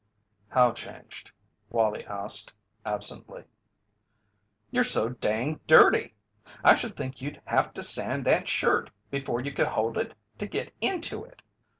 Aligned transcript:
"How, 0.49 0.71
changed?" 0.71 1.29
Wallie 1.69 2.07
asked, 2.07 2.53
absently. 2.83 3.43
"You're 4.71 4.83
so 4.83 5.09
danged 5.09 5.67
dirty! 5.67 6.15
I 6.63 6.73
should 6.73 6.95
think 6.95 7.21
you'd 7.21 7.39
have 7.45 7.71
to 7.75 7.83
sand 7.83 8.25
that 8.25 8.47
shirt 8.47 8.89
before 9.11 9.41
you 9.41 9.51
could 9.51 9.67
hold 9.67 9.99
it 9.99 10.15
to 10.39 10.47
git 10.47 10.73
into 10.81 11.23
it." 11.23 11.43